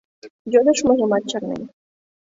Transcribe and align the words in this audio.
Йодыштмыжымат 0.53 1.23
чарнен. 1.29 1.61